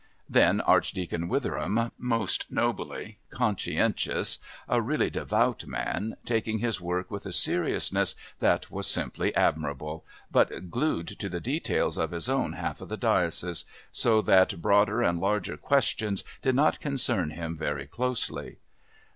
[0.27, 7.31] Then Archdeacon Witheram, most nobly conscientious, a really devout man, taking his work with a
[7.31, 12.89] seriousness that was simply admirable, but glued to the details of his own half of
[12.89, 18.57] the diocese, so that broader and larger questions did not concern him very closely.